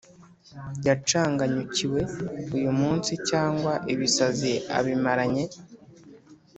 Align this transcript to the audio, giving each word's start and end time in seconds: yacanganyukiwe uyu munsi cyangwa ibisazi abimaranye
yacanganyukiwe 0.87 2.01
uyu 2.55 2.71
munsi 2.79 3.11
cyangwa 3.29 3.73
ibisazi 3.93 4.53
abimaranye 4.77 5.45